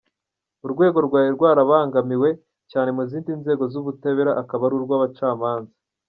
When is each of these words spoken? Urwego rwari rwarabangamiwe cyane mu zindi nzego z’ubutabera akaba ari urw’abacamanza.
Urwego 0.65 0.97
rwari 1.07 1.29
rwarabangamiwe 1.37 2.29
cyane 2.71 2.89
mu 2.95 3.03
zindi 3.09 3.31
nzego 3.41 3.63
z’ubutabera 3.71 4.31
akaba 4.41 4.61
ari 4.67 4.75
urw’abacamanza. 4.79 5.73